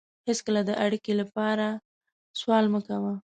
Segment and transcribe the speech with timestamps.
[0.27, 1.65] هېڅکله د اړیکې لپاره
[2.39, 3.13] سوال مه کوه.